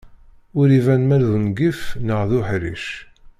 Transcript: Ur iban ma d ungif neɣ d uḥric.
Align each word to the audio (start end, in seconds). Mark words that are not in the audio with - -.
Ur 0.59 0.67
iban 0.79 1.01
ma 1.05 1.17
d 1.21 1.25
ungif 1.35 1.81
neɣ 2.07 2.21
d 2.29 2.31
uḥric. 2.39 2.85